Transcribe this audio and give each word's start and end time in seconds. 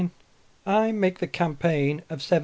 I 0.65 0.91
MAKE 0.91 1.19
THE 1.19 1.27
CAMPAIGN 1.27 1.97
OF 2.09 2.17
1704. 2.25 2.39